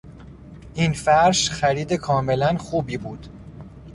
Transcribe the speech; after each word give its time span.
این 0.73 0.93
فرش 0.93 1.49
خرید 1.49 1.93
کاملا 1.93 2.57
خوبی 2.57 2.97
بود. 2.97 3.27